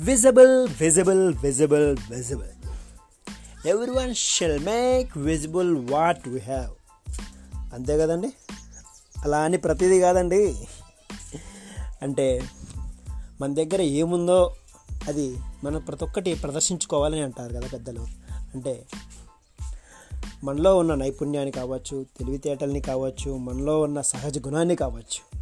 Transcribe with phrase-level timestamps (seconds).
[0.00, 2.48] Visible visible visible visible
[3.90, 6.74] everyone shall make visible what we have
[7.74, 8.32] అంతే కదండి?
[9.24, 10.68] అలా అని ప్రతిదీ కాదండి.
[12.02, 12.42] అంటే
[13.40, 14.54] మన దగ్గర ఏముందో
[15.08, 18.00] అది మనం ప్రతి ఒక్కటి ప్రదర్శించుకోవాలని అంటారు కదా పెద్దలు.
[18.54, 18.86] అంటే
[20.44, 25.37] మనలో ఉన్న నైపుణ్యాన్ని కావచ్చు తెలివితేటల్ని కావచ్చు మనలో ఉన్న సహజ గుణాన్ని కావచ్చు.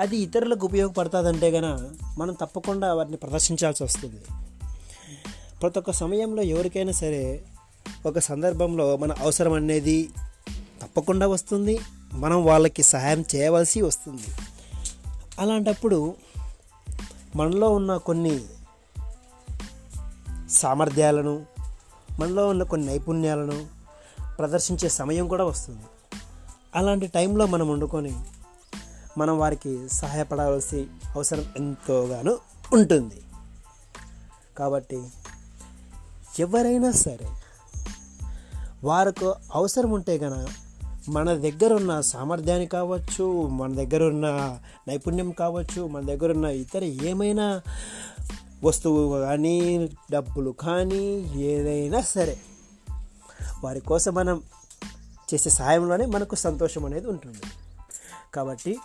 [0.00, 4.20] అది ఇతరులకు ఉపయోగపడుతుందంటే గన మనం తప్పకుండా వాటిని ప్రదర్శించాల్సి వస్తుంది.
[5.62, 7.42] ప్రతి ఒక్క సమయంలో ఎవరికైనా సరే
[8.06, 10.08] ఒక సందర్భంలో మన అవసరం అనేది
[10.82, 11.80] తప్పకుండా వస్తుంది.
[12.12, 14.24] మనం వాళ్ళకి సహాయం చేయవలసి వస్తుంది.
[15.38, 16.14] అలాంటప్పుడు
[17.36, 18.40] మనలో ఉన్న కొన్ని
[20.50, 21.46] సామర్థ్యాలను
[22.18, 23.66] మనలో ఉన్న కొన్ని నైపుణ్యాలను
[24.38, 25.82] ప్రదర్శించే సమయం కూడా వస్తుంది.
[26.74, 28.14] అలాంటి టైంలో మనం వండుకొని
[29.18, 32.38] మనం వారికి సహాయపడవలసి అవసరం ఎంతోగానో
[32.72, 33.22] ఉంటుంది.
[34.58, 35.08] కాబట్టి
[36.38, 37.28] ఎవరైనా సరే
[38.84, 40.46] వారికి అవసరం ఉంటే గన
[41.08, 47.62] మన దగ్గర ఉన్న సామర్థ్యాన్ని కావచ్చు మన దగ్గర ఉన్న నైపుణ్యం కావచ్చు మన దగ్గర ఉన్న ఇతర ఏమైనా
[48.64, 52.38] వస్తువు కానీ డబ్బులు కానీ ఏదైనా సరే
[53.64, 54.42] వారి కోసం మనం
[55.34, 57.42] చేసే సహాయంలోనే మనకు సంతోషం అనేది ఉంటుంది.
[58.34, 58.78] కాబట్టి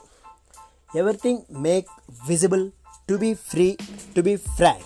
[0.93, 1.87] everything make
[2.27, 2.71] visible
[3.07, 3.77] to be free
[4.15, 4.83] to be frank.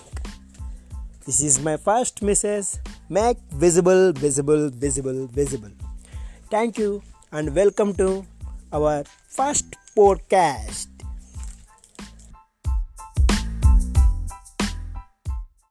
[1.24, 2.78] This is my first message.
[3.08, 5.72] Make visible visible visible visible.
[6.50, 8.24] Thank you and welcome to
[8.72, 10.95] our first podcast.